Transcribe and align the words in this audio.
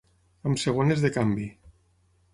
Amb 0.49 0.61
segones 0.63 1.05
de 1.05 1.13
canvi. 1.19 1.47